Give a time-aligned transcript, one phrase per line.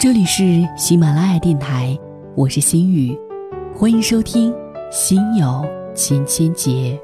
[0.00, 1.98] 这里是喜马拉雅电台，
[2.36, 3.18] 我是心雨，
[3.74, 4.52] 欢迎收听
[4.92, 6.96] 《心有千千结》。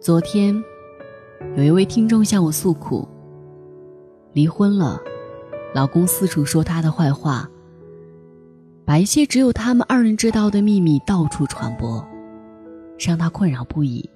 [0.00, 0.54] 昨天，
[1.54, 3.06] 有一位听众向我诉苦，
[4.32, 4.98] 离婚了，
[5.74, 7.46] 老公四处说她的坏话，
[8.86, 12.02] 把一些只有他们二人知道的秘密到处传播。
[13.10, 14.08] 让他困扰不已。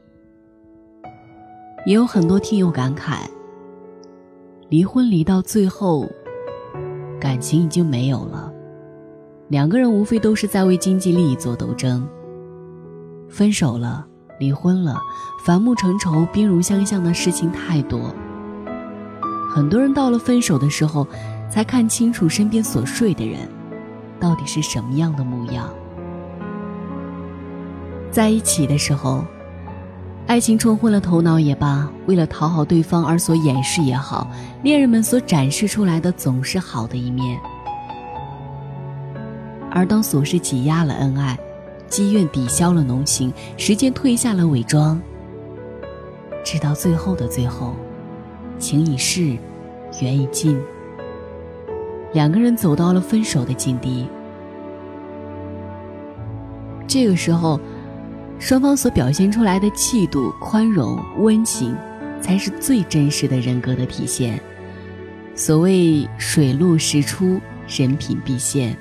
[1.85, 3.19] 也有很多听友感慨：
[4.69, 6.07] 离婚离到最后，
[7.21, 8.53] 感情已经没有了，
[9.49, 12.07] 两个人无非都是在为经济利益做斗争。
[13.29, 14.07] 分手了，
[14.39, 15.01] 离婚了，
[15.45, 18.15] 反目成仇、兵戎相向的事情太多。
[19.49, 21.07] 很多人到了分手的时候，
[21.51, 23.49] 才看清楚身边所睡的人，
[24.21, 25.69] 到底是什么样的模样。
[28.11, 29.23] 在一起的时候，
[30.27, 34.27] 爱情冲昏了头脑也罢，为了讨好对方而所掩饰也好，
[34.63, 37.39] 恋人们所展示出来的总是好的一面。
[39.71, 41.39] 而当琐事挤压了恩爱，
[41.89, 44.99] 积怨抵消了浓情，时间褪下了伪装，
[46.43, 47.75] 直到最后的最后，
[48.59, 49.37] 情已逝，
[50.01, 50.59] 缘已尽，
[52.15, 54.09] 两个人走到了分手的境地。
[56.87, 57.61] 这个时候。
[58.39, 61.75] 双方所表现出来的气度、宽容、温情，
[62.21, 64.41] 才是最真实的人格的体现。
[65.35, 68.77] 所谓水落石出，人品必现。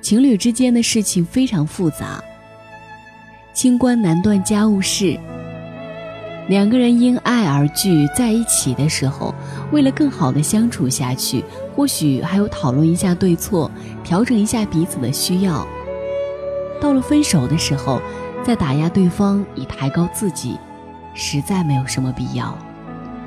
[0.00, 2.22] 情侣之间的事情非常复杂，
[3.52, 5.18] 清官难断家务事。
[6.48, 9.34] 两个人因爱而聚在一起的时候，
[9.72, 13.68] 为了更好的相处下去，或许还有讨论一下对错，
[14.04, 15.66] 调整一下彼此的需要。
[16.80, 18.00] 到了分手的时候，
[18.42, 20.58] 再打压对方以抬高自己，
[21.14, 22.56] 实在没有什么必要。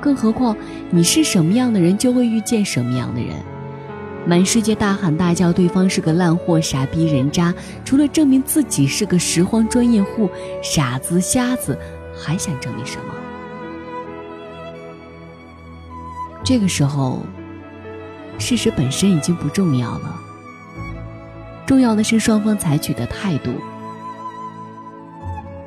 [0.00, 0.56] 更何况，
[0.90, 3.36] 你是什么样的人，就会遇见什么样的人。
[4.26, 10.28] 满世界大喊大叫对方是个烂货、傻逼、人渣，除了证明自己是个拾荒专业户、
[10.62, 11.78] 傻子、瞎子，
[12.14, 13.14] 还想证明什么？
[16.44, 17.20] 这个时候，
[18.38, 20.20] 事实本身已经不重要了。
[21.70, 23.52] 重要的是双方采取的态度，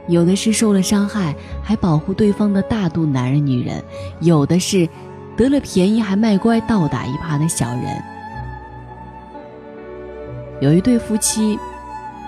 [0.09, 1.33] 有的是受了伤害
[1.63, 3.81] 还保护对方的大度男人女人，
[4.19, 4.85] 有的是
[5.37, 8.03] 得了便宜还卖乖倒打一耙的小人。
[10.59, 11.57] 有一对夫妻，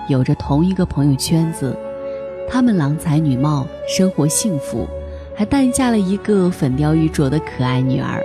[0.08, 1.76] 有着同一个朋友圈子，
[2.48, 4.88] 他们郎才女貌，生活幸福，
[5.36, 8.22] 还诞下了一个粉雕玉琢的可爱女儿。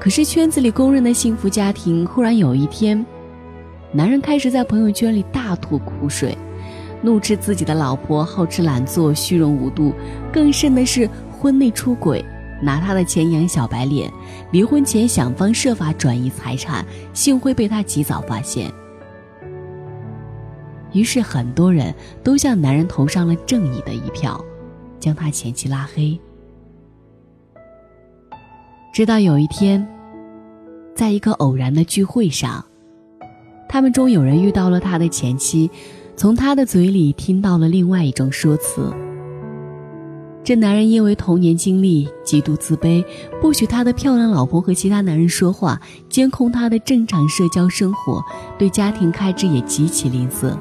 [0.00, 3.04] 可是圈子里公认的幸福家庭，忽然有一天。
[3.96, 6.36] 男人开始在朋友圈里大吐苦水，
[7.00, 9.94] 怒斥自己的老婆好吃懒做、虚荣无度，
[10.32, 12.24] 更甚的是婚内出轨，
[12.60, 14.12] 拿他的钱养小白脸，
[14.50, 18.68] 离婚前想方设法转移财产，幸亏被他及早发现。
[20.90, 21.94] 于是很多人
[22.24, 24.44] 都向男人投上了正义的一票，
[24.98, 26.18] 将他前妻拉黑。
[28.92, 29.86] 直到有一天，
[30.96, 32.64] 在一个偶然的聚会上。
[33.74, 35.68] 他们中有人遇到了他的前妻，
[36.14, 38.94] 从他的嘴里听到了另外一种说辞。
[40.44, 43.04] 这男人因为童年经历极度自卑，
[43.42, 48.22] 不许他的漂亮老婆和其他男人说话，监控他的正常社交生活，
[48.56, 50.56] 对家庭开支也极其吝啬。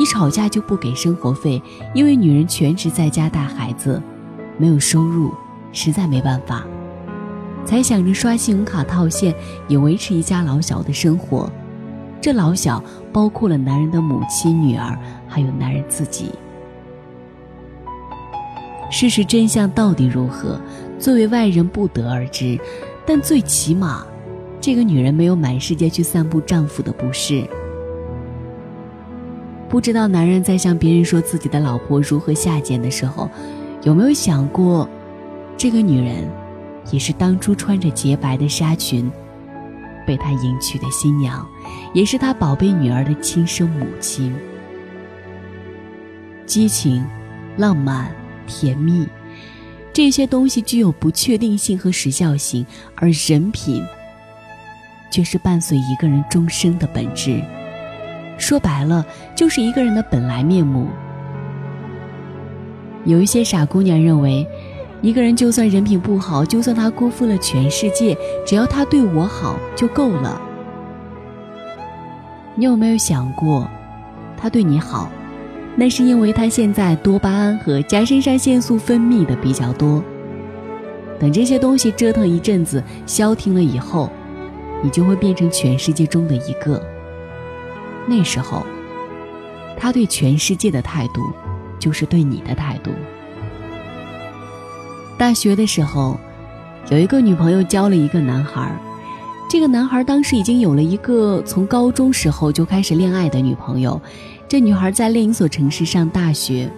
[0.00, 1.62] 一吵架就不给生活费，
[1.92, 4.02] 因为女人全职在家带孩子，
[4.56, 5.30] 没有收入，
[5.72, 6.64] 实在没办法，
[7.66, 9.34] 才想着刷信用卡套现，
[9.68, 11.52] 以维持一家老小的生活。
[12.24, 14.98] 这老小包括了男人的母亲、女儿，
[15.28, 16.30] 还有男人自己。
[18.90, 20.58] 事实真相到底如何，
[20.98, 22.58] 作为外人不得而知。
[23.04, 24.06] 但最起码，
[24.58, 27.46] 这个女人没有满世界去散布丈夫的不是。
[29.68, 33.28] 不知道男人在向别人说自己的老婆如何下贱的时候，
[33.82, 34.88] 有没有想过，
[35.58, 36.26] 这个女人，
[36.90, 39.12] 也是当初穿着洁白的纱裙。
[40.06, 41.46] 被他迎娶的新娘，
[41.92, 44.34] 也是他宝贝女儿的亲生母亲。
[46.46, 47.04] 激情、
[47.56, 48.14] 浪漫、
[48.46, 49.06] 甜蜜，
[49.92, 52.64] 这些东西具有不确定性和时效性，
[52.94, 53.82] 而人品
[55.10, 57.42] 却是伴随一个人终生的本质。
[58.38, 59.04] 说白了，
[59.34, 60.88] 就是一个人的本来面目。
[63.04, 64.46] 有一些傻姑娘认为。
[65.04, 68.16] 一个人就算人品不好，就算他辜负了全世界，
[68.46, 70.40] 只要他对我好就够了。
[72.54, 73.68] 你有没有想过，
[74.34, 75.10] 他对你好，
[75.76, 80.02] 那是因为他现在多巴胺和加肾上腺素分泌的比较多。
[81.20, 84.10] 等这些东西折腾一阵子消停了以后，
[84.82, 86.82] 你就会变成全世界中的一个。
[88.06, 88.64] 那时候，
[89.76, 91.20] 他对全世界的态度，
[91.78, 92.90] 就是对你的态度。
[95.16, 96.18] 大学的时候，
[96.90, 98.70] 有一个女朋友交了一个男孩。
[99.48, 104.00] 这个男孩当时已经有了一个从高中时候就开始恋爱的女朋友。
[104.48, 106.68] 这女孩在另一所城市上大学。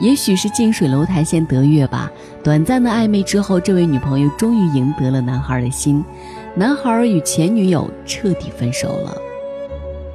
[0.00, 2.10] 也许是近水楼台先得月吧，
[2.42, 6.02] 短暂的暧昧之后，这位女朋友终于赢得了男孩的心。
[6.54, 9.16] 男孩与前女友彻底分手了。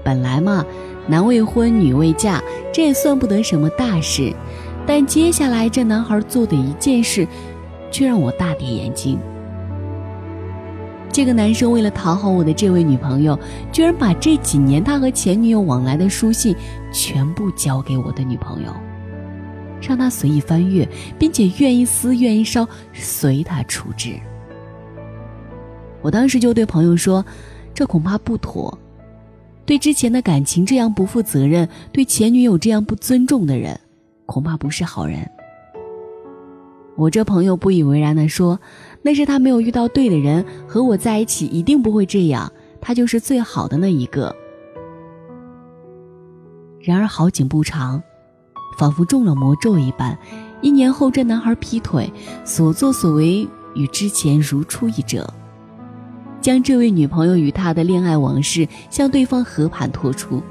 [0.03, 0.65] 本来嘛，
[1.07, 2.41] 男未婚女未嫁，
[2.73, 4.33] 这也算不得什么大事。
[4.87, 7.27] 但接下来这男孩做的一件事，
[7.91, 9.17] 却让我大跌眼镜。
[11.11, 13.39] 这个男生为了讨好我的这位女朋友，
[13.71, 16.53] 居然把这几年他和前女友往来的书信
[16.91, 18.73] 全部交给我的女朋友，
[19.81, 20.85] 让他随意翻阅，
[21.17, 24.19] 并且愿意撕愿意烧，随他处置。
[26.01, 27.25] 我当时就对朋友说
[27.73, 28.77] ：“这恐怕不妥，
[29.65, 33.79] 对之前的感情这样不负责任，对前女友这样不尊重的人。”
[34.25, 35.29] 恐怕不是好人。
[36.95, 38.59] 我这朋友不以为然地说
[39.03, 44.33] ：“那是他没有遇到对的人，和我在一起一定不会这样，他就是最好的那一个。”
[46.79, 48.01] 然而好景不长，
[48.77, 50.17] 仿佛中了魔咒一般，
[50.61, 52.11] 一年后这男孩劈腿，
[52.45, 55.27] 所作所为与之前如出一辙，
[56.39, 60.41] 将这位女朋友与他的恋爱往事向对方和盘托出。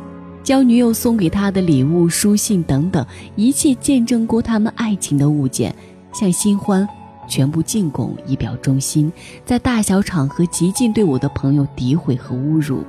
[0.44, 3.05] 将女友送给他的礼物、书信等等
[3.35, 5.75] 一切见证过他们爱情的物件，
[6.12, 6.87] 向新欢
[7.26, 9.11] 全部进贡，以表忠心。
[9.46, 12.85] 在大小场合极尽对我的朋友诋毁和侮辱。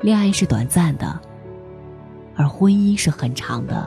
[0.00, 1.20] 恋爱是短暂的，
[2.34, 3.86] 而婚姻是很长的。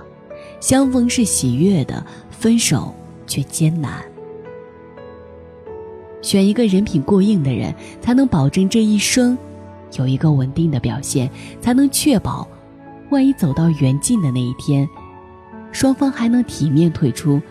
[0.59, 2.93] 相逢是喜悦的，分手
[3.25, 4.03] 却艰难。
[6.21, 9.35] 选一个人品过硬的人，才能保证这一生。
[9.97, 11.29] 有一个稳定的表现，
[11.61, 12.47] 才能确保，
[13.09, 14.87] 万一走到缘尽的那一天，
[15.71, 17.41] 双方还能体面退出，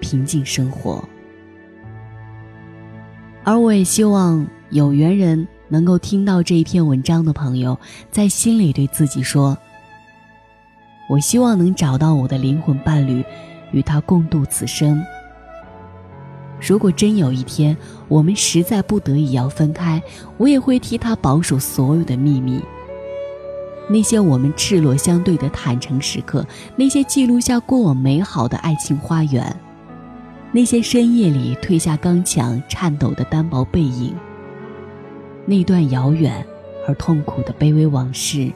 [0.00, 1.02] 平静生活。
[3.44, 7.78] 而我也希望有缘人能够听到这一篇文章的朋友，
[8.10, 9.56] 在心里对自己说
[11.08, 13.24] ：“我希望能找到我的灵魂伴侣，
[13.70, 15.00] 与他共度此生。”
[16.60, 17.76] 如果真有一天
[18.08, 20.02] 我们实在不得已要分开，
[20.38, 22.60] 我也会替他保守所有的秘密。
[23.88, 26.44] 那些我们赤裸相对的坦诚时刻，
[26.74, 29.54] 那些记录下过往美好的爱情花园，
[30.50, 34.14] 那些深夜里褪下刚强、颤抖的单薄背影，
[35.44, 36.44] 那段遥远
[36.88, 38.50] 而痛苦的卑微往事，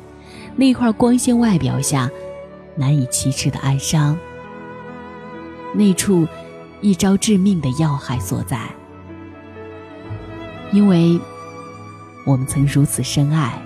[0.57, 2.11] 那块光鲜外表下
[2.75, 4.19] 难以启齿的哀伤，
[5.75, 6.27] 那处。
[6.81, 8.59] 一招致命的要害所在，
[10.73, 11.21] 因为
[12.27, 13.61] 我们曾如此深爱。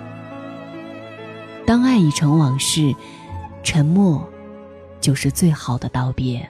[1.65, 2.93] 当爱已成往事，
[3.63, 4.27] 沉默
[4.99, 6.49] 就是最好的道别。